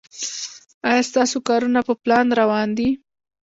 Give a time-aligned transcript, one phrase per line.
[0.89, 2.89] ایا ستاسو کارونه په پلان روان دي؟